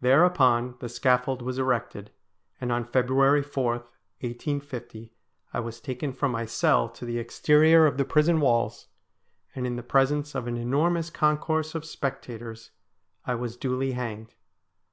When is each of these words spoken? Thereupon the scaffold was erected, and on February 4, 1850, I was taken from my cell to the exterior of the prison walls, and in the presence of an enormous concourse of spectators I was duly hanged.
Thereupon 0.00 0.74
the 0.80 0.88
scaffold 0.88 1.40
was 1.40 1.56
erected, 1.56 2.10
and 2.60 2.72
on 2.72 2.84
February 2.84 3.44
4, 3.44 3.74
1850, 3.74 5.14
I 5.54 5.60
was 5.60 5.80
taken 5.80 6.12
from 6.12 6.32
my 6.32 6.46
cell 6.46 6.88
to 6.88 7.04
the 7.04 7.20
exterior 7.20 7.86
of 7.86 7.96
the 7.96 8.04
prison 8.04 8.40
walls, 8.40 8.88
and 9.54 9.64
in 9.64 9.76
the 9.76 9.84
presence 9.84 10.34
of 10.34 10.48
an 10.48 10.56
enormous 10.56 11.10
concourse 11.10 11.76
of 11.76 11.84
spectators 11.84 12.72
I 13.24 13.36
was 13.36 13.56
duly 13.56 13.92
hanged. 13.92 14.34